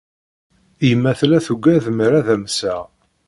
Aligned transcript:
Yemma 0.87 1.11
tella 1.19 1.39
tuggad 1.47 1.85
mer 1.97 2.11
ad 2.19 2.27
amseɣ. 2.35 2.81